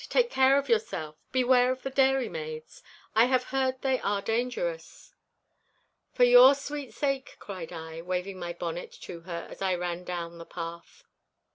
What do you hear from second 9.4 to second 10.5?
as I ran down the